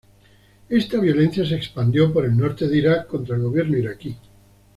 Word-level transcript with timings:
Esta 0.69 0.99
violencia 0.99 1.45
se 1.45 1.53
expandió 1.55 2.11
por 2.11 2.25
el 2.25 2.35
norte 2.35 2.67
de 2.67 2.75
Irak 2.75 3.05
contra 3.05 3.35
el 3.35 3.43
gobierno 3.43 3.77
iraquí. 3.77 4.17